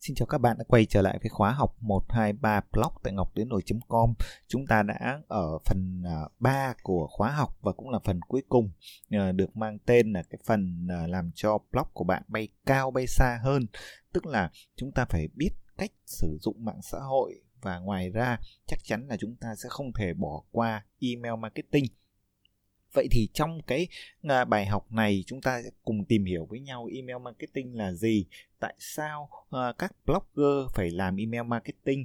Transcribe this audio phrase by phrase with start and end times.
[0.00, 3.34] Xin chào các bạn đã quay trở lại với khóa học 123 blog tại ngọc
[3.34, 3.48] đến
[3.88, 4.12] com
[4.48, 8.42] Chúng ta đã ở phần à, 3 của khóa học và cũng là phần cuối
[8.48, 8.70] cùng
[9.10, 12.90] à, được mang tên là cái phần à, làm cho blog của bạn bay cao,
[12.90, 13.66] bay xa hơn.
[14.12, 18.38] Tức là chúng ta phải biết cách sử dụng mạng xã hội và ngoài ra
[18.66, 21.84] chắc chắn là chúng ta sẽ không thể bỏ qua email marketing
[22.92, 23.88] Vậy thì trong cái
[24.22, 27.92] à, bài học này chúng ta sẽ cùng tìm hiểu với nhau email marketing là
[27.92, 28.26] gì,
[28.60, 32.04] tại sao à, các blogger phải làm email marketing,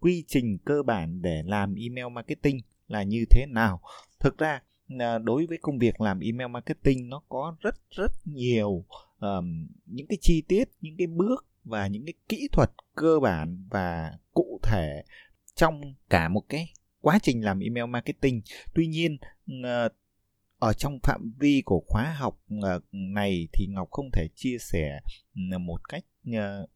[0.00, 3.80] quy trình cơ bản để làm email marketing là như thế nào.
[4.20, 4.62] Thực ra
[4.98, 8.84] à, đối với công việc làm email marketing nó có rất rất nhiều
[9.20, 13.66] um, những cái chi tiết, những cái bước và những cái kỹ thuật cơ bản
[13.70, 15.02] và cụ thể
[15.54, 18.42] trong cả một cái quá trình làm email marketing.
[18.74, 19.16] Tuy nhiên
[19.50, 19.92] uh,
[20.58, 25.00] ở trong phạm vi của khóa học ờ, này thì ngọc không thể chia sẻ
[25.52, 26.66] ờ, một cách ờ,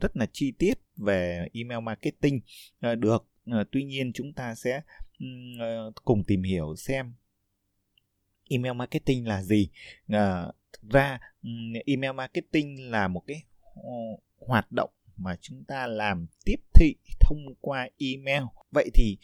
[0.00, 2.40] rất là chi tiết về email marketing
[2.98, 3.28] được.
[3.72, 4.80] Tuy nhiên chúng ta sẽ
[6.04, 7.14] cùng tìm hiểu xem
[8.50, 9.68] email marketing là gì.
[10.72, 11.20] Thực ra
[11.86, 13.42] email marketing là một cái
[14.46, 18.42] hoạt động mà chúng ta làm tiếp thị thông qua email.
[18.70, 19.18] Vậy thì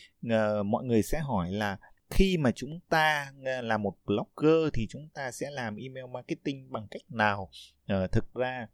[0.64, 1.78] mọi người sẽ hỏi là
[2.10, 6.72] khi mà chúng ta ờ, là một blogger thì chúng ta sẽ làm email marketing
[6.72, 7.50] bằng cách nào?
[7.86, 8.66] À, thực ra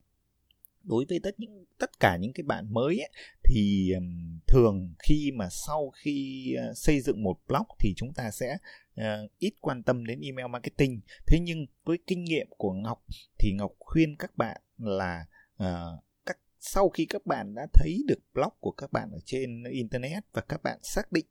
[0.87, 3.11] đối với tất những tất cả những cái bạn mới ấy,
[3.43, 8.31] thì um, thường khi mà sau khi uh, xây dựng một blog thì chúng ta
[8.31, 8.57] sẽ
[9.01, 11.01] uh, ít quan tâm đến email marketing.
[11.27, 13.05] Thế nhưng với kinh nghiệm của ngọc
[13.39, 15.27] thì ngọc khuyên các bạn là
[15.63, 19.65] uh, các sau khi các bạn đã thấy được blog của các bạn ở trên
[19.65, 21.27] internet và các bạn xác định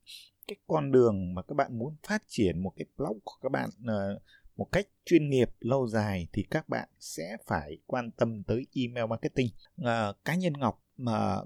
[0.48, 3.70] cái con đường mà các bạn muốn phát triển một cái blog của các bạn
[3.82, 4.22] uh,
[4.58, 9.06] một cách chuyên nghiệp lâu dài thì các bạn sẽ phải quan tâm tới email
[9.10, 9.48] marketing.
[9.78, 11.38] Ờ, cá nhân ngọc mà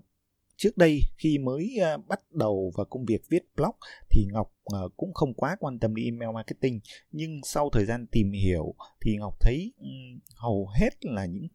[0.55, 3.75] trước đây khi mới ờ, bắt đầu vào công việc viết blog
[4.09, 4.53] thì ngọc
[4.97, 6.79] cũng không quá quan tâm đến email marketing.
[7.11, 11.47] Nhưng sau thời gian tìm hiểu thì ngọc thấy um, hầu hết là những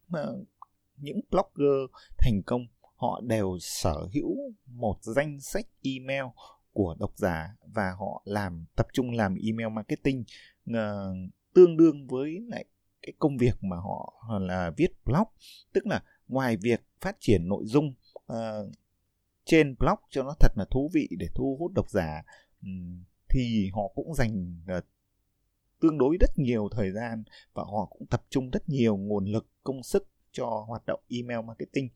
[0.96, 2.66] những blogger thành công
[2.96, 6.24] họ đều sở hữu một danh sách email
[6.74, 10.24] của độc giả và họ làm tập trung làm email marketing
[10.70, 10.76] uh,
[11.54, 12.64] tương đương với lại
[13.02, 15.28] cái công việc mà họ là viết blog.
[15.72, 17.94] Tức là ngoài việc phát triển nội dung
[18.32, 18.72] uh,
[19.44, 22.22] trên blog cho nó thật là thú vị để thu hút độc giả
[22.62, 24.84] um, thì họ cũng dành uh,
[25.80, 27.24] tương đối rất nhiều thời gian
[27.54, 31.46] và họ cũng tập trung rất nhiều nguồn lực công sức cho hoạt động email
[31.46, 31.88] marketing.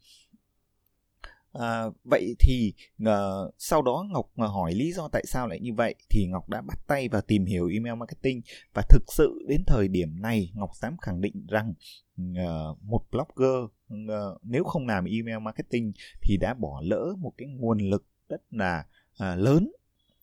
[1.59, 5.75] À, vậy thì uh, sau đó Ngọc ờ, hỏi lý do tại sao lại như
[5.75, 8.41] vậy thì Ngọc đã bắt tay vào tìm hiểu email marketing.
[8.75, 11.75] Và thực sự đến thời điểm này Ngọc dám khẳng định rằng
[12.23, 13.65] uh, một blogger
[13.95, 15.93] uh, nếu không làm email marketing
[16.23, 19.73] thì đã bỏ lỡ một cái nguồn lực rất là uh, lớn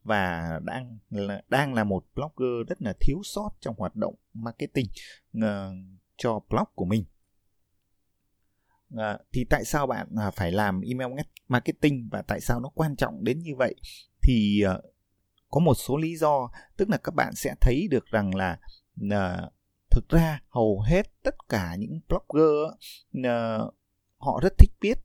[0.03, 4.87] và đang là, đang là một blogger rất là thiếu sót trong hoạt động marketing
[5.37, 5.43] uh,
[6.17, 7.05] cho blog của mình
[8.97, 11.11] à, thì tại sao bạn à, phải làm email
[11.47, 13.75] marketing và tại sao nó quan trọng đến như vậy?
[14.21, 14.77] Thì à,
[15.49, 18.57] có một số lý do tức là các bạn sẽ thấy được rằng là
[19.11, 19.49] à,
[19.91, 22.73] thực ra hầu hết tất cả những blogger
[23.23, 23.57] à,
[24.17, 24.97] họ rất thích viết.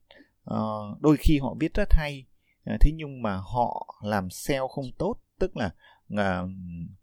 [0.45, 0.57] À,
[0.99, 2.25] đôi khi họ viết rất hay
[2.65, 5.69] à, thế nhưng mà họ làm SEO không tốt tức là
[6.17, 6.41] à,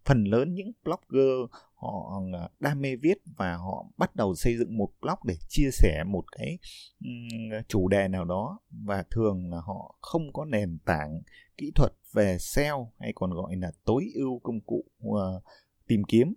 [0.05, 4.77] phần lớn những blogger họ ờ, đam mê viết và họ bắt đầu xây dựng
[4.77, 6.57] một blog để chia sẻ một cái
[6.99, 11.21] um, chủ đề nào đó và thường là họ không có nền tảng
[11.57, 15.43] kỹ thuật về SEO hay còn gọi là tối ưu công cụ uh,
[15.87, 16.33] tìm kiếm.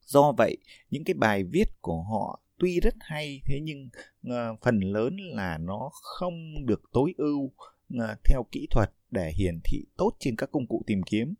[0.00, 0.56] Do vậy
[0.90, 3.88] những cái bài viết của họ tuy rất hay thế nhưng
[4.26, 7.52] uh, phần lớn là nó không được tối ưu uh,
[7.98, 11.34] Ờ, theo kỹ thuật để hiển thị tốt trên các công cụ tìm kiếm.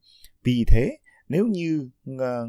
[0.44, 0.98] Vì thế,
[1.28, 2.46] nếu như ờ,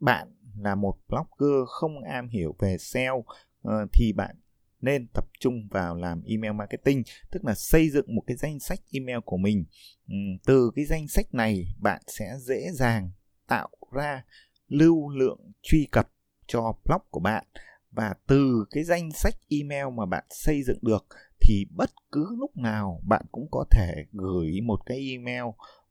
[0.00, 3.24] bạn là một blogger không am hiểu về SEO
[3.62, 4.36] ờ, thì bạn
[4.80, 8.80] nên tập trung vào làm email marketing, tức là xây dựng một cái danh sách
[8.92, 9.64] email của mình.
[10.08, 10.14] Ừ,
[10.46, 13.10] từ cái danh sách này bạn sẽ dễ dàng
[13.46, 14.24] tạo ra
[14.68, 16.12] lưu lượng truy cập
[16.46, 17.44] cho blog của bạn
[17.90, 21.06] và từ cái danh sách email mà bạn xây dựng được
[21.44, 25.44] thì bất cứ lúc nào bạn cũng có thể gửi một cái email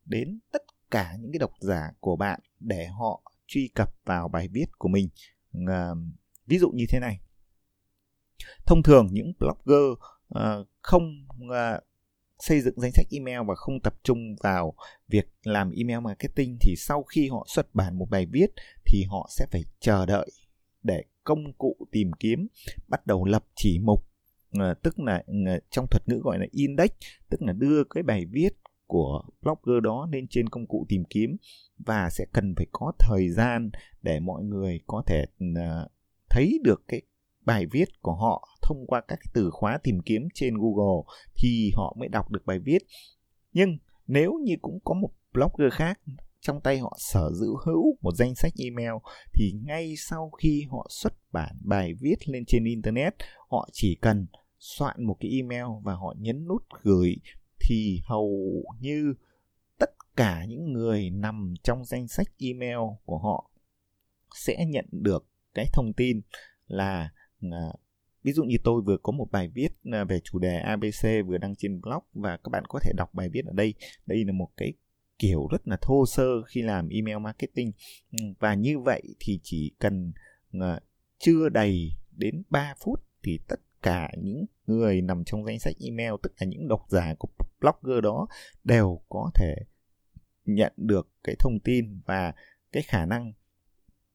[0.05, 0.61] đến tất
[0.91, 4.87] cả những cái độc giả của bạn để họ truy cập vào bài viết của
[4.87, 5.09] mình.
[5.67, 5.89] À,
[6.47, 7.19] ví dụ như thế này.
[8.65, 9.97] Thông thường những blogger
[10.29, 11.79] à, không à,
[12.39, 14.73] xây dựng danh sách email và không tập trung vào
[15.07, 18.47] việc làm email marketing thì sau khi họ xuất bản một bài viết
[18.85, 20.31] thì họ sẽ phải chờ đợi
[20.83, 22.47] để công cụ tìm kiếm
[22.87, 24.10] bắt đầu lập chỉ mục
[24.59, 26.89] Ờ, tức là ờ, trong thuật ngữ gọi là index,
[27.29, 28.49] tức là đưa cái bài viết
[28.87, 31.37] của blogger đó lên trên công cụ tìm kiếm
[31.77, 33.69] và sẽ cần phải có thời gian
[34.01, 35.25] để mọi người có thể
[35.55, 35.87] ờ,
[36.29, 37.01] thấy được cái
[37.45, 41.03] bài viết của họ thông qua các từ khóa tìm kiếm trên Google
[41.35, 42.79] thì họ mới đọc được bài viết.
[43.53, 43.77] Nhưng
[44.07, 45.99] nếu như cũng có một blogger khác
[46.41, 48.93] trong tay họ sở hữu hữu một danh sách email
[49.33, 53.13] thì ngay sau khi họ xuất bản bài viết lên trên internet,
[53.49, 54.25] họ chỉ cần
[54.61, 57.15] soạn một cái email và họ nhấn nút gửi
[57.59, 59.13] thì hầu như
[59.79, 63.51] tất cả những người nằm trong danh sách email của họ
[64.35, 66.21] sẽ nhận được cái thông tin
[66.67, 67.09] là
[67.51, 67.73] à,
[68.23, 71.37] ví dụ như tôi vừa có một bài viết à, về chủ đề ABC vừa
[71.37, 73.73] đăng trên blog và các bạn có thể đọc bài viết ở đây.
[74.05, 74.73] Đây là một cái
[75.19, 77.71] kiểu rất là thô sơ khi làm email marketing.
[78.11, 80.11] Ừ, và như vậy thì chỉ cần
[80.51, 80.79] à,
[81.19, 86.13] chưa đầy đến 3 phút thì tất cả những người nằm trong danh sách email
[86.23, 87.29] tức là những độc giả của
[87.59, 88.27] blogger đó
[88.63, 89.55] đều có thể
[90.45, 92.33] nhận được cái thông tin và
[92.71, 93.33] cái khả năng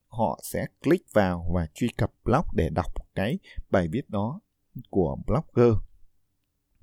[0.06, 3.38] họ sẽ click vào và truy cập blog để đọc cái
[3.70, 4.40] bài viết đó
[4.90, 5.72] của blogger.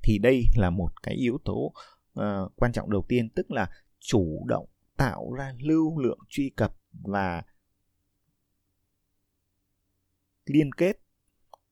[0.03, 1.74] Thì đây là một cái yếu tố
[2.19, 2.24] uh,
[2.56, 3.69] quan trọng đầu tiên tức là
[4.00, 7.44] chủ động tạo ra lưu lượng truy cập và
[10.45, 11.00] liên kết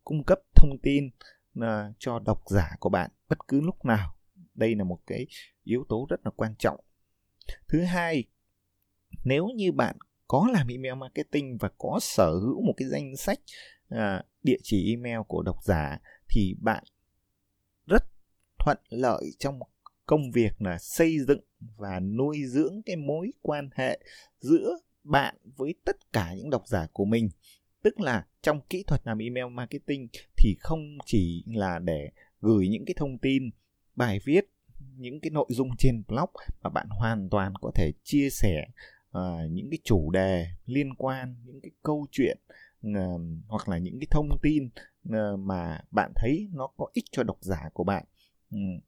[0.03, 1.09] cung cấp thông tin
[1.59, 1.65] uh,
[1.99, 4.15] cho độc giả của bạn bất cứ lúc nào.
[4.55, 5.27] Đây là một cái
[5.63, 6.79] yếu tố rất là quan trọng.
[7.67, 8.23] Thứ hai
[9.23, 9.95] nếu như bạn
[10.27, 13.39] có làm email marketing và có sở hữu một cái danh sách
[13.89, 15.99] à, địa chỉ email của độc giả
[16.29, 16.83] thì bạn
[17.85, 18.03] rất
[18.59, 19.59] thuận lợi trong
[20.05, 21.41] công việc là xây dựng
[21.77, 23.99] và nuôi dưỡng cái mối quan hệ
[24.39, 27.29] giữa bạn với tất cả những độc giả của mình
[27.83, 30.07] tức là trong kỹ thuật làm email marketing
[30.37, 32.09] thì không chỉ là để
[32.41, 33.49] gửi những cái thông tin
[33.95, 34.45] bài viết
[34.97, 36.29] những cái nội dung trên blog
[36.61, 38.65] mà bạn hoàn toàn có thể chia sẻ
[39.17, 42.37] uh, những cái chủ đề liên quan những cái câu chuyện
[42.87, 44.69] uh, hoặc là những cái thông tin
[45.09, 48.05] uh, mà bạn thấy nó có ích cho độc giả của bạn.
[48.51, 48.79] Um,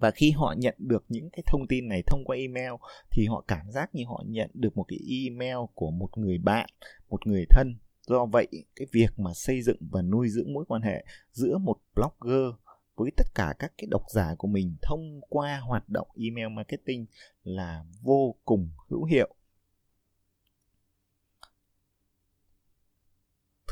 [0.00, 2.72] và khi họ nhận được những cái thông tin này thông qua email
[3.10, 6.68] thì họ cảm giác như họ nhận được một cái email của một người bạn
[7.08, 10.82] một người thân do vậy cái việc mà xây dựng và nuôi dưỡng mối quan
[10.82, 12.54] hệ giữa một blogger
[12.96, 17.06] với tất cả các cái độc giả của mình thông qua hoạt động email marketing
[17.42, 19.34] là vô cùng hữu hiệu.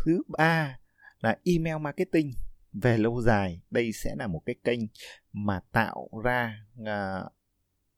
[0.05, 0.79] Thứ ba
[1.21, 2.33] là email marketing.
[2.73, 4.81] Về lâu dài đây sẽ là một cái kênh
[5.33, 7.33] mà tạo ra uh,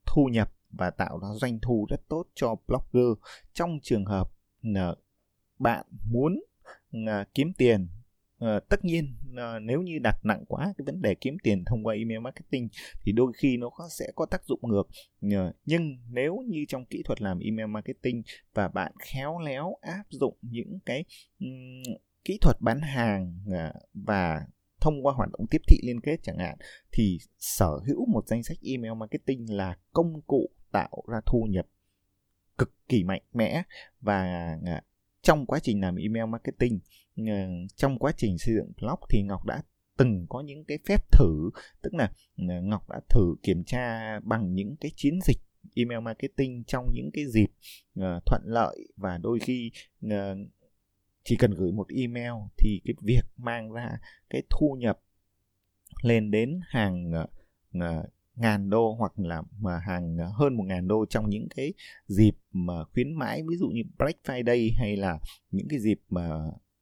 [0.05, 3.17] thu nhập và tạo ra doanh thu rất tốt cho blogger.
[3.53, 4.27] Trong trường hợp
[4.67, 5.04] uh,
[5.59, 6.43] bạn muốn
[6.97, 7.87] uh, kiếm tiền
[8.43, 11.83] Uh, tất nhiên uh, nếu như đặt nặng quá cái vấn đề kiếm tiền thông
[11.83, 12.67] qua email marketing
[13.01, 14.87] thì đôi khi nó có, sẽ có tác dụng ngược.
[15.25, 18.23] Uh, nhưng nếu như trong kỹ thuật làm email marketing
[18.53, 21.05] và bạn khéo léo áp dụng những cái
[21.39, 24.41] um, kỹ thuật bán hàng uh, và
[24.81, 26.57] thông qua hoạt động tiếp thị liên kết chẳng hạn
[26.91, 31.65] thì sở hữu một danh sách email marketing là công cụ tạo ra thu nhập
[32.57, 33.63] cực kỳ mạnh mẽ
[34.01, 34.55] và
[35.25, 36.79] trong quá trình làm email marketing
[37.17, 37.23] ờ,
[37.75, 39.61] trong quá trình xây dựng blog thì ngọc đã
[39.97, 41.49] từng có những cái phép thử
[41.81, 45.37] tức là ờ, ngọc đã thử kiểm tra bằng những cái chiến dịch
[45.75, 47.47] email marketing trong những cái dịp
[47.99, 49.71] uh, thuận lợi và đôi khi
[50.05, 50.11] uh,
[51.23, 53.89] chỉ cần gửi một email thì cái việc mang ra
[54.29, 54.99] cái thu nhập
[56.03, 57.11] lên đến hàng
[57.77, 57.83] uh,
[58.35, 61.73] ngàn đô hoặc là mà hàng à, hơn một ngàn đô trong những cái
[62.07, 65.19] dịp mà khuyến mãi, ví dụ như Black Friday hay là
[65.51, 66.29] những cái dịp mà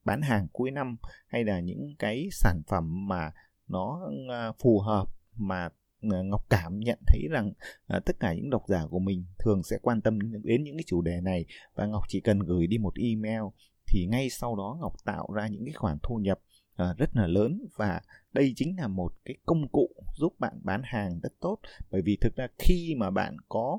[0.04, 0.96] bán hàng cuối năm
[1.26, 3.32] hay là những cái sản phẩm mà
[3.68, 5.68] nó à, phù hợp mà
[6.00, 7.52] à, Ngọc cảm nhận thấy rằng
[7.88, 11.02] tất cả những độc giả của mình thường sẽ quan tâm đến những cái chủ
[11.02, 11.44] đề này.
[11.74, 13.42] Và Ngọc chỉ cần gửi đi một email
[13.86, 16.40] thì ngay sau đó Ngọc tạo ra những cái khoản thu nhập
[16.82, 17.66] uh, rất là lớn.
[17.76, 18.00] Và
[18.32, 21.58] đây chính là một cái công cụ giúp bạn bán hàng rất tốt.
[21.90, 23.78] Bởi vì thực ra khi mà bạn có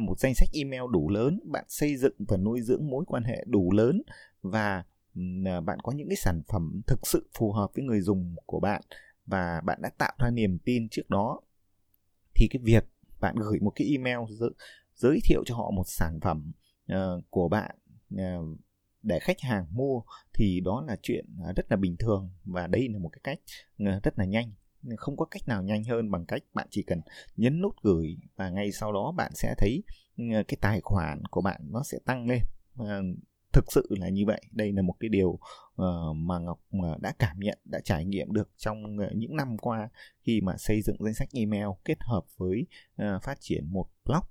[0.00, 3.44] một danh sách email đủ lớn bạn xây dựng và nuôi dưỡng mối quan hệ
[3.46, 4.02] đủ lớn
[4.42, 4.84] và
[5.46, 8.60] à, bạn có những cái sản phẩm thực sự phù hợp với người dùng của
[8.60, 8.82] bạn
[9.26, 11.40] và bạn đã tạo ra niềm tin trước đó
[12.34, 12.84] thì cái việc
[13.20, 14.18] bạn gửi một cái email
[14.94, 16.52] giới thiệu cho họ một sản phẩm
[16.92, 17.76] uh, của bạn
[18.14, 18.58] uh,
[19.04, 20.02] để khách hàng mua
[20.34, 23.38] thì đó là chuyện à, rất là bình thường và đây là một cái cách
[23.78, 24.52] à, rất là nhanh.
[24.96, 27.00] Không có cách nào nhanh hơn bằng cách bạn chỉ cần
[27.36, 29.82] nhấn nút gửi và ngay sau đó bạn sẽ thấy
[30.16, 32.42] à, cái tài khoản của bạn nó sẽ tăng lên.
[33.52, 34.42] Thực sự là như vậy.
[34.50, 35.38] Đây là một cái điều
[36.14, 36.60] mà ngọc
[37.00, 39.88] đã cảm nhận, đã trải nghiệm được trong những năm qua
[40.20, 44.24] khi mà xây dựng danh sách email kết hợp với phát triển một blog.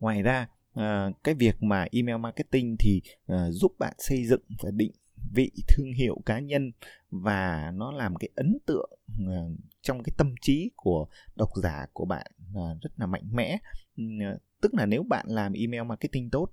[0.00, 0.48] Ngoài ra
[0.80, 3.02] uh, cái việc mà email marketing thì
[3.32, 4.92] uh, giúp bạn xây dựng và định
[5.32, 6.72] vị thương hiệu cá nhân
[7.10, 8.90] và nó làm cái ấn tượng
[9.22, 11.06] uh, trong cái tâm trí của
[11.36, 13.58] độc giả của bạn uh, rất là mạnh mẽ.
[14.02, 16.50] Uh, tức là nếu bạn làm email marketing tốt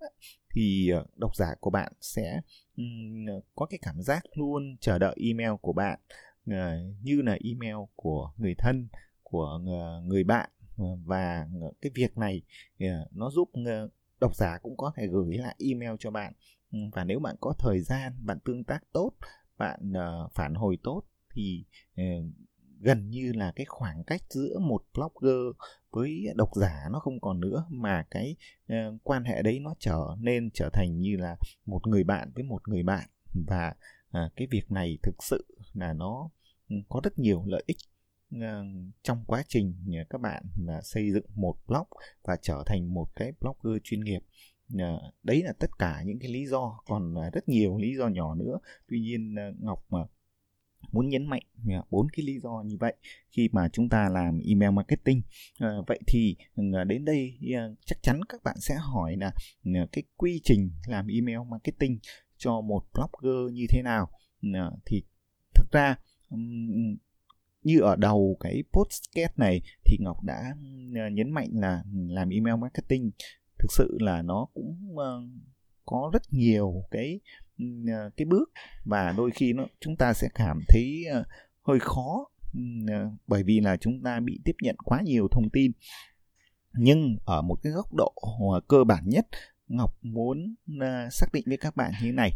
[0.56, 2.42] thì độc giả của bạn sẽ
[2.78, 3.26] um,
[3.56, 6.00] có cái cảm giác luôn chờ đợi email của bạn
[6.50, 6.56] uh,
[7.02, 8.88] như là email của người thân
[9.24, 9.60] của
[10.04, 10.50] người bạn
[11.06, 11.48] và
[11.82, 12.42] cái việc này
[13.12, 13.50] nó giúp
[14.24, 16.34] độc giả cũng có thể gửi lại email cho bạn.
[16.72, 19.12] Ừ, và nếu bạn có thời gian bạn tương tác tốt
[19.58, 21.02] bạn ờ, phản hồi tốt
[21.36, 21.66] thì
[21.98, 22.04] ờ,
[22.80, 25.56] gần như là cái khoảng cách giữa một blogger
[25.92, 28.36] với độc giả nó không còn nữa mà cái
[28.74, 32.44] uh, quan hệ đấy nó trở nên trở thành như là một người bạn với
[32.44, 33.10] một người bạn.
[33.48, 33.76] Và
[34.08, 36.30] uh, cái việc này thực sự là nó
[36.70, 37.78] ừ, có rất nhiều lợi ích
[38.42, 38.66] Ờ,
[39.04, 41.88] trong quá trình ờ, các bạn là xây dựng một blog
[42.24, 44.20] và trở thành một cái blogger chuyên nghiệp
[44.80, 48.36] ờ, đấy là tất cả những cái lý do, còn rất nhiều lý do nhỏ
[48.36, 48.60] nữa.
[48.88, 50.00] Tuy nhiên ngọc mà
[50.92, 51.42] muốn nhấn mạnh
[51.90, 52.96] bốn cái lý do như vậy
[53.32, 55.22] khi mà chúng ta làm email marketing
[55.88, 56.36] vậy thì
[56.88, 57.38] đến đây
[57.86, 59.32] chắc chắn các bạn sẽ hỏi là
[59.92, 62.00] cái quy trình làm email marketing
[62.38, 64.10] cho một blogger như thế nào.
[64.86, 65.04] Thì
[65.56, 65.96] thực ra
[67.64, 70.56] như ở đầu cái podcast này thì Ngọc đã
[70.96, 73.12] ờ, nhấn mạnh là làm email marketing.
[73.60, 75.30] Thực sự là nó cũng uh,
[75.86, 77.20] có rất nhiều cái
[77.64, 78.52] uh, cái bước
[78.86, 81.28] và đôi khi nó chúng ta sẽ cảm thấy uh,
[81.62, 82.26] hơi khó
[82.58, 85.72] uh, bởi vì là chúng ta bị tiếp nhận quá nhiều thông tin.
[86.74, 88.14] Nhưng ở một cái góc độ
[88.68, 89.28] cơ bản nhất
[89.68, 92.32] Ngọc muốn uh, xác định với các bạn như thế này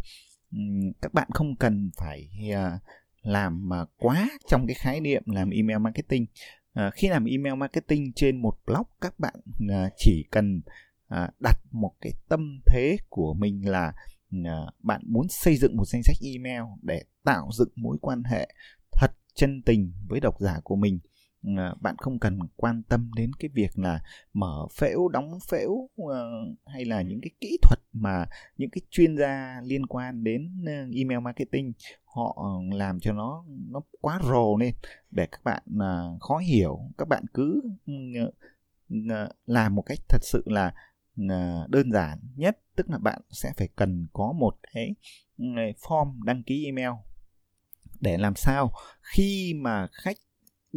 [1.02, 2.82] các bạn không cần phải uh,
[3.28, 6.26] làm mà quá trong cái khái niệm làm email marketing.
[6.74, 9.36] À, khi làm email marketing trên một blog các bạn
[9.70, 10.62] à, chỉ cần
[11.08, 13.94] à, đặt một cái tâm thế của mình là
[14.46, 18.48] à, bạn muốn xây dựng một danh sách email để tạo dựng mối quan hệ
[18.92, 21.00] thật chân tình với độc giả của mình.
[21.58, 24.00] Ờ, bạn không cần quan tâm đến cái việc là
[24.34, 26.30] mở phễu, đóng phễu ờ,
[26.66, 28.26] hay là những cái kỹ thuật mà
[28.58, 31.74] những cái chuyên gia liên quan đến ờ, email marketing,
[32.06, 34.74] họ làm cho nó nó quá rồ lên
[35.12, 35.64] để các bạn
[36.20, 36.80] khó hiểu.
[36.98, 37.94] Các bạn cứ ừ,
[39.46, 40.74] làm một cách thật sự là
[41.70, 42.60] đơn giản nhất.
[42.76, 44.96] Tức là bạn sẽ phải cần có một cái
[45.38, 45.46] ừ,
[45.82, 46.92] form đăng ký email
[48.02, 50.18] để làm sao khi mà khách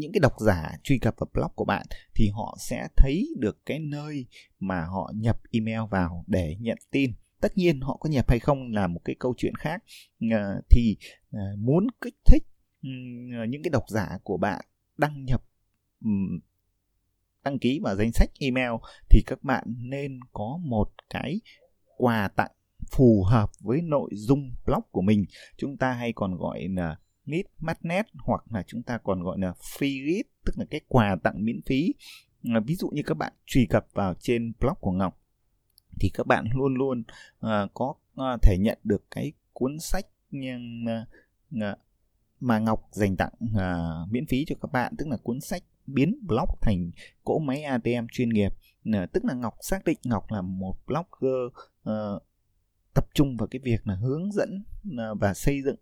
[0.01, 3.67] những cái độc giả truy cập vào blog của bạn thì họ sẽ thấy được
[3.67, 4.27] cái nơi
[4.61, 7.13] mà họ nhập email vào để nhận tin.
[7.41, 9.83] Tất nhiên họ có nhập hay không là một cái câu chuyện khác.
[10.31, 10.97] À, thì
[11.33, 12.43] à, muốn kích thích
[12.83, 14.65] um, những cái độc giả của bạn
[14.97, 15.43] đăng nhập
[16.05, 16.41] um,
[17.45, 18.71] đăng ký vào danh sách email
[19.11, 21.41] thì các bạn nên có một cái
[21.97, 22.51] quà tặng
[22.91, 25.25] phù hợp với nội dung blog của mình.
[25.57, 29.53] Chúng ta hay còn gọi là lead magnet hoặc là chúng ta còn gọi là
[29.61, 31.95] free lead tức là cái quà tặng miễn phí.
[32.45, 35.21] À, ví dụ như các bạn truy cập vào trên blog của Ngọc
[36.01, 37.03] thì các bạn luôn luôn
[37.47, 40.85] uh, có uh, thể nhận được cái cuốn sách nhưng
[41.51, 41.79] uh,
[42.41, 46.19] mà Ngọc dành tặng uh, miễn phí cho các bạn tức là cuốn sách biến
[46.27, 46.91] blog thành
[47.25, 48.53] cỗ máy ATM chuyên nghiệp.
[48.89, 51.53] Uh, tức là Ngọc xác định Ngọc là một blogger
[51.91, 52.23] uh,
[52.95, 55.77] tập trung vào cái việc là hướng dẫn uh, và xây dựng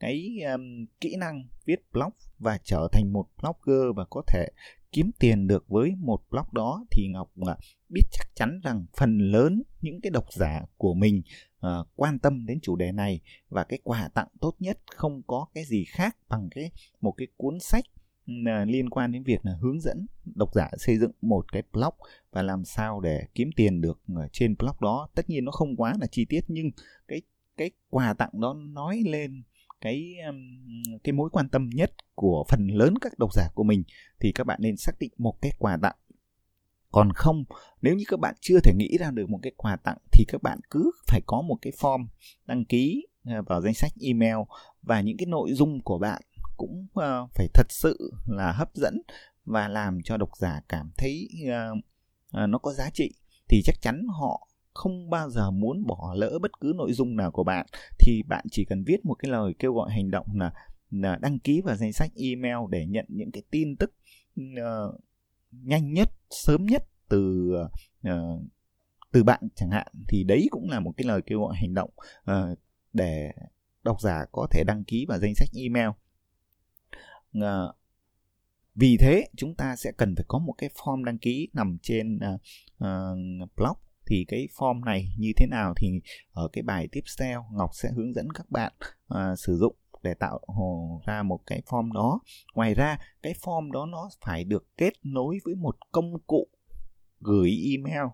[0.00, 4.48] cái um, kỹ năng viết blog và trở thành một blogger và có thể
[4.92, 7.48] kiếm tiền được với một blog đó thì Ngọc uh,
[7.88, 11.22] biết chắc chắn rằng phần lớn những cái độc giả của mình
[11.66, 15.46] uh, quan tâm đến chủ đề này và cái quà tặng tốt nhất không có
[15.54, 17.84] cái gì khác bằng cái một cái cuốn sách
[18.32, 21.94] uh, liên quan đến việc là hướng dẫn độc giả xây dựng một cái blog
[22.30, 24.00] và làm sao để kiếm tiền được
[24.32, 25.08] trên blog đó.
[25.14, 26.70] Tất nhiên nó không quá là chi tiết nhưng
[27.08, 27.22] cái
[27.56, 29.42] cái quà tặng đó nói lên
[29.80, 30.14] cái
[31.04, 33.84] cái mối quan tâm nhất của phần lớn các độc giả của mình,
[34.20, 35.96] thì các bạn nên xác định một cái quà tặng.
[36.90, 37.44] Còn không,
[37.82, 40.42] nếu như các bạn chưa thể nghĩ ra được một cái quà tặng, thì các
[40.42, 42.06] bạn cứ phải có một cái form
[42.46, 44.36] đăng ký à, vào danh sách email
[44.82, 46.22] và những cái nội dung của bạn
[46.56, 49.02] cũng ờ, phải thật sự là hấp dẫn
[49.44, 51.74] và làm cho độc giả cảm thấy ờ,
[52.30, 53.14] ờ, nó có giá trị.
[53.48, 54.47] Thì chắc chắn họ
[54.78, 57.66] không bao giờ muốn bỏ lỡ bất cứ nội dung nào của bạn
[57.98, 60.52] thì bạn chỉ cần viết một cái lời kêu gọi hành động là,
[60.90, 63.94] là đăng ký vào danh sách email để nhận những cái tin tức
[64.40, 65.00] uh,
[65.50, 67.52] nhanh nhất sớm nhất từ
[68.08, 68.42] uh,
[69.12, 69.86] từ bạn chẳng hạn.
[70.08, 71.90] Thì đấy cũng là một cái lời kêu gọi hành động
[72.30, 72.58] uh,
[72.92, 73.32] để
[73.82, 75.88] độc giả có thể đăng ký vào danh sách email.
[77.38, 77.74] Uh,
[78.74, 82.16] vì thế chúng ta sẽ cần phải có một cái form đăng ký nằm trên
[82.16, 82.40] uh,
[82.84, 83.76] uh, blog
[84.08, 86.00] thì cái form này như thế nào thì
[86.32, 88.72] ở cái bài tiếp theo Ngọc sẽ hướng dẫn các bạn
[89.08, 90.40] à, sử dụng để tạo
[91.06, 92.20] ra một cái form đó.
[92.54, 96.48] Ngoài ra cái form đó nó phải được kết nối với một công cụ
[97.20, 98.06] gửi email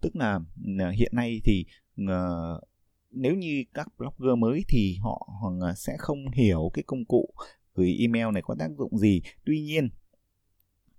[0.00, 0.40] tức là
[0.78, 1.64] à, hiện nay thì
[2.02, 2.64] uh,
[3.10, 5.28] nếu như các blogger mới thì họ
[5.62, 7.34] à, sẽ không hiểu cái công cụ
[7.74, 9.88] gửi email này có tác dụng gì tuy nhiên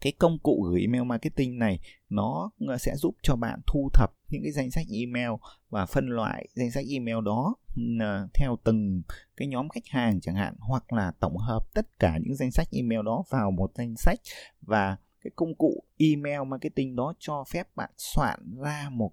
[0.03, 1.79] cái công cụ gửi email marketing này
[2.09, 5.29] nó sẽ giúp cho bạn thu thập những cái danh sách email
[5.69, 7.55] và phân loại danh sách email đó
[7.99, 9.01] à, theo từng
[9.37, 12.67] cái nhóm khách hàng chẳng hạn hoặc là tổng hợp tất cả những danh sách
[12.71, 14.19] email đó vào một danh sách.
[14.61, 19.11] Và cái công cụ email marketing đó cho phép bạn soạn ra một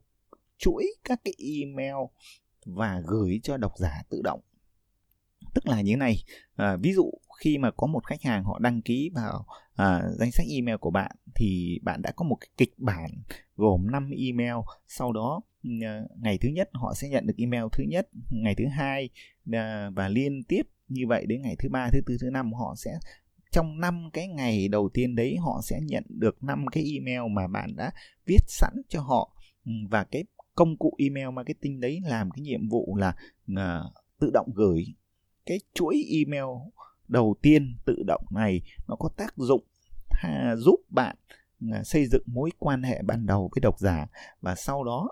[0.59, 1.97] chuỗi các cái email
[2.66, 4.40] và gửi cho độc giả tự động.
[5.54, 6.16] Tức là như thế này
[6.56, 9.47] à, ví dụ khi mà có một khách hàng họ đăng ký vào
[9.80, 13.10] à, danh sách email của bạn thì bạn đã có một cái kịch bản
[13.56, 14.54] gồm 5 email.
[14.88, 15.40] Sau đó
[15.82, 19.08] ờ, ngày thứ nhất họ sẽ nhận được email thứ nhất ngày thứ hai
[19.52, 22.75] ờ, và liên tiếp như vậy đến ngày thứ ba thứ tư thứ năm họ
[22.76, 22.90] sẽ
[23.52, 27.46] trong năm cái ngày đầu tiên đấy họ sẽ nhận được năm cái email mà
[27.46, 27.90] bạn đã
[28.26, 29.37] viết sẵn cho họ.
[29.90, 33.14] Và cái công cụ email marketing đấy làm cái nhiệm vụ là
[33.52, 34.87] uh, tự động gửi
[35.46, 36.44] cái chuỗi email
[37.11, 39.64] đầu tiên tự động này nó có tác dụng
[40.11, 41.17] ha, giúp bạn
[41.73, 44.07] à, xây dựng mối quan hệ ban đầu với độc giả.
[44.40, 45.09] Và sau đó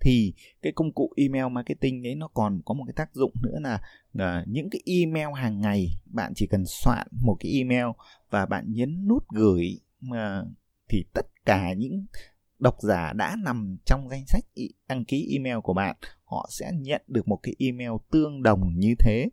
[0.00, 3.58] thì cái công cụ email marketing ấy nó còn có một cái tác dụng nữa
[3.60, 3.80] là,
[4.12, 7.86] là những cái email hàng ngày bạn chỉ cần soạn một cái email
[8.30, 10.42] và bạn nhấn nút gửi mà
[10.88, 12.06] thì tất cả những
[12.58, 14.44] độc giả đã nằm trong danh sách
[14.88, 18.94] đăng ký email của bạn họ sẽ nhận được một cái email tương đồng như
[18.98, 19.28] thế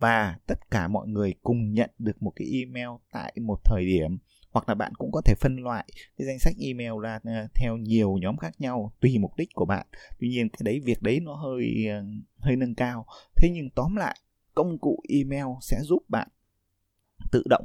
[0.00, 4.18] và tất cả mọi người cùng nhận được một cái email tại một thời điểm.
[4.50, 5.84] Hoặc là bạn cũng có thể phân loại
[6.18, 9.64] cái danh sách email ra ờ, theo nhiều nhóm khác nhau tùy mục đích của
[9.64, 9.86] bạn.
[10.20, 12.04] Tuy nhiên cái đấy việc đấy nó hơi ờ,
[12.38, 13.06] hơi nâng cao.
[13.36, 14.16] Thế nhưng tóm lại
[14.54, 16.28] công cụ email sẽ giúp bạn
[17.32, 17.64] tự động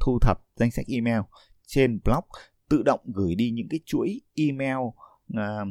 [0.00, 1.20] thu thập danh sách email
[1.66, 2.24] trên blog
[2.68, 5.68] tự động gửi đi những cái chuỗi email uh,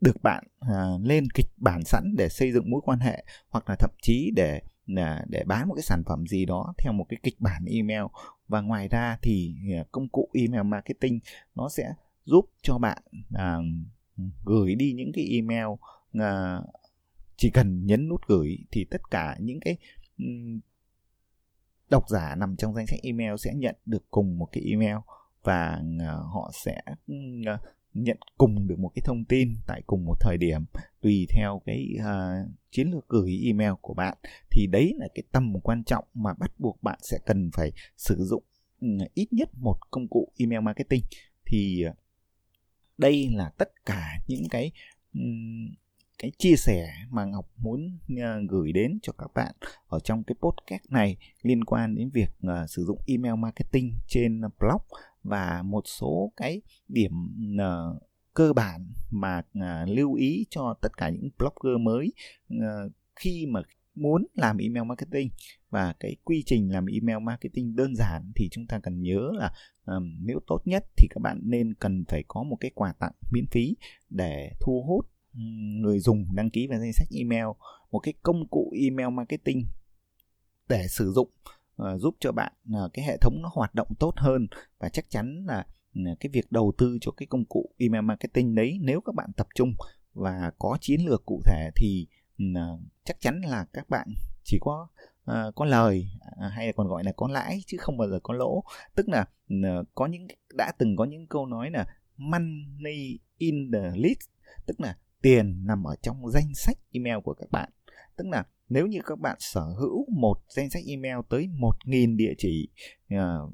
[0.00, 3.76] được bạn uh, lên kịch bản sẵn để xây dựng mối quan hệ hoặc là
[3.78, 4.60] thậm chí để
[4.94, 8.02] là để bán một cái sản phẩm gì đó theo một cái kịch bản email.
[8.48, 11.20] Và ngoài ra thì à, công cụ email marketing
[11.54, 13.02] nó sẽ giúp cho bạn
[13.34, 13.58] à,
[14.44, 15.66] gửi đi những cái email
[16.12, 16.60] à,
[17.36, 19.76] chỉ cần nhấn nút gửi thì tất cả những cái
[21.90, 24.96] độc giả nằm trong danh sách email sẽ nhận được cùng một cái email
[25.42, 26.82] và à, họ sẽ
[27.46, 27.58] à,
[27.94, 30.64] nhận cùng được một cái thông tin tại cùng một thời điểm
[31.00, 34.18] tùy theo cái uh, chiến lược gửi email của bạn
[34.50, 38.24] thì đấy là cái tầm quan trọng mà bắt buộc bạn sẽ cần phải sử
[38.24, 38.42] dụng
[38.80, 41.02] ừ, ít nhất một công cụ email marketing.
[41.46, 41.94] Thì à,
[42.98, 44.70] đây là tất cả những cái
[45.14, 45.74] um,
[46.18, 49.54] cái chia sẻ mà Ngọc muốn uh, gửi đến cho các bạn
[49.86, 54.40] ở trong cái podcast này liên quan đến việc uh, sử dụng email marketing trên
[54.40, 54.82] blog
[55.22, 57.12] và một số cái điểm
[57.54, 58.02] uh,
[58.34, 62.12] cơ bản mà uh, lưu ý cho tất cả những blogger mới
[62.54, 63.62] uh, khi mà
[63.94, 65.30] muốn làm email marketing
[65.70, 69.52] và cái quy trình làm email marketing đơn giản thì chúng ta cần nhớ là
[69.86, 73.12] um, nếu tốt nhất thì các bạn nên cần phải có một cái quà tặng
[73.32, 73.76] miễn phí
[74.10, 75.08] để thu hút
[75.80, 77.46] người dùng đăng ký vào danh sách email
[77.90, 79.66] một cái công cụ email marketing
[80.68, 81.28] để sử dụng
[81.82, 82.52] uh, giúp cho bạn
[82.84, 84.46] uh, cái hệ thống nó hoạt động tốt hơn.
[84.78, 85.66] Và chắc chắn là
[86.00, 89.30] uh, cái việc đầu tư cho cái công cụ email marketing đấy nếu các bạn
[89.36, 89.74] tập trung
[90.12, 92.06] và có chiến lược cụ thể thì
[92.42, 94.08] uh, chắc chắn là các bạn
[94.44, 94.88] chỉ có
[95.30, 98.34] uh, có lời uh, hay còn gọi là có lãi chứ không bao giờ có
[98.34, 98.64] lỗ.
[98.94, 99.20] Tức là
[99.54, 104.20] uh, có những đã từng có những câu nói là money in the list
[104.66, 107.70] tức là tiền nằm ở trong danh sách email của các bạn.
[108.16, 112.34] Tức là nếu như các bạn sở hữu một danh sách email tới 1.000 địa
[112.38, 112.68] chỉ
[113.14, 113.52] uh,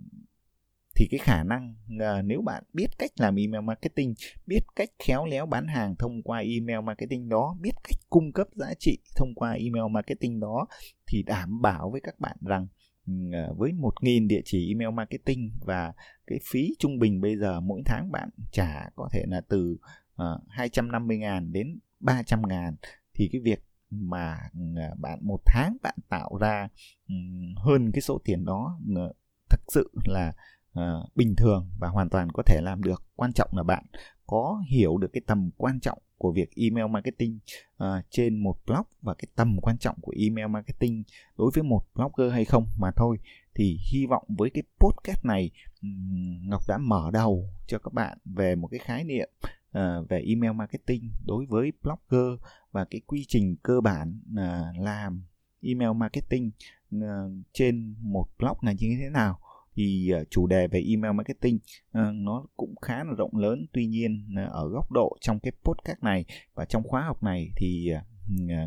[0.98, 4.14] thì cái khả năng uh, nếu bạn biết cách làm email marketing,
[4.46, 8.46] biết cách khéo léo bán hàng thông qua email marketing đó, biết cách cung cấp
[8.54, 10.66] giá trị thông qua email marketing đó
[11.06, 12.66] thì đảm bảo với các bạn rằng
[13.10, 15.92] uh, với 1.000 địa chỉ email marketing và
[16.26, 19.76] cái phí trung bình bây giờ mỗi tháng bạn trả có thể là từ
[20.14, 22.72] uh, 250.000 đến 300.000
[23.14, 24.38] thì cái việc mà
[24.76, 26.68] à, bạn một tháng bạn tạo ra
[27.56, 29.12] hơn cái số tiền đó ờ,
[29.50, 30.32] thực sự là
[30.78, 33.02] uh, bình thường và hoàn toàn có thể làm được.
[33.16, 33.84] Quan trọng là bạn
[34.26, 37.38] có hiểu được cái tầm quan trọng của việc email marketing
[37.84, 41.02] uh, trên một blog và cái tầm quan trọng của email marketing
[41.38, 43.18] đối với một blogger hay không mà thôi.
[43.54, 45.50] Thì hy vọng với cái podcast này
[46.42, 49.28] Ngọc đã mở đầu cho các bạn về một cái khái niệm
[49.78, 52.40] uh, về email marketing đối với blogger
[52.72, 55.22] và cái quy trình cơ bản uh, làm
[55.60, 56.50] email marketing
[56.96, 57.02] uh,
[57.52, 59.38] trên một blog là như thế nào.
[59.74, 61.58] Thì uh, chủ đề về email marketing
[61.98, 63.66] uh, nó cũng khá là rộng lớn.
[63.72, 67.50] Tuy nhiên uh, ở góc độ trong cái podcast này và trong khóa học này
[67.56, 68.02] thì uh,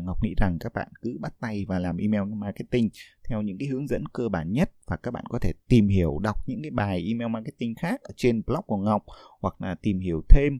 [0.04, 2.88] Ngọc nghĩ rằng các bạn cứ bắt tay và làm email marketing
[3.28, 6.18] theo những cái hướng dẫn cơ bản nhất và các bạn có thể tìm hiểu
[6.18, 9.04] đọc những cái bài email marketing khác ở trên blog của Ngọc
[9.40, 10.58] hoặc là tìm hiểu thêm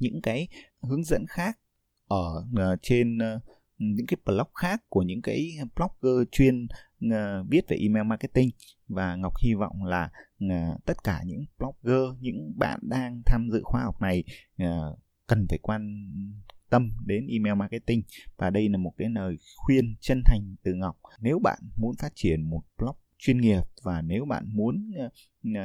[0.00, 0.48] những cái
[0.82, 1.58] hướng dẫn khác
[2.08, 3.40] ở ờ, trên ờ,
[3.78, 6.66] những cái blog khác của những cái blogger chuyên
[7.10, 8.50] ờ, viết về email marketing.
[8.88, 10.10] Và Ngọc hy vọng là
[10.84, 14.24] tất cả những blogger, những bạn đang tham dự khóa học này
[15.26, 16.12] cần phải quan
[16.70, 18.02] tâm đến email marketing.
[18.36, 20.96] Và đây là một cái lời khuyên chân thành từ Ngọc.
[21.20, 24.90] Nếu bạn muốn phát triển một blog chuyên nghiệp và nếu bạn muốn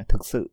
[0.08, 0.50] thực sự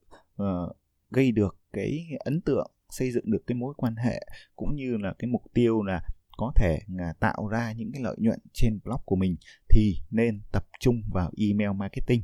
[1.11, 4.21] gây được cái ấn tượng xây dựng được cái mối quan hệ
[4.55, 6.01] cũng như là cái mục tiêu là
[6.37, 9.35] có thể là tạo ra những cái lợi nhuận trên blog của mình
[9.69, 12.21] thì nên tập trung vào email marketing.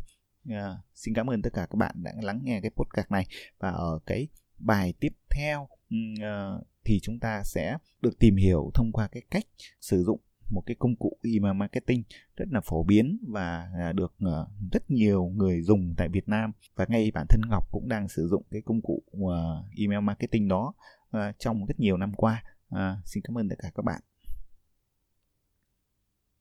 [0.49, 3.25] À, xin cảm ơn tất cả các bạn đã lắng nghe cái podcast này
[3.60, 4.27] và ở cái
[4.58, 9.45] bài tiếp theo uh, thì chúng ta sẽ được tìm hiểu thông qua cái cách
[9.82, 12.03] sử dụng một cái công cụ email marketing
[12.35, 14.38] rất là phổ biến và à, được à,
[14.71, 18.27] rất nhiều người dùng tại Việt Nam và ngay bản thân Ngọc cũng đang sử
[18.27, 19.39] dụng cái công cụ à,
[19.77, 20.73] email marketing đó
[21.39, 22.43] trong rất nhiều năm qua.
[23.05, 24.01] xin cảm ơn tất cả các bạn.